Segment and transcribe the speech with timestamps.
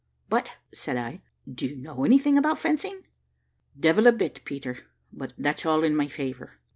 [0.29, 3.05] "But," said I, "do you know anything about fencing?"
[3.79, 4.79] "Devil a bit, Peter;
[5.13, 6.53] but that's all in my favour."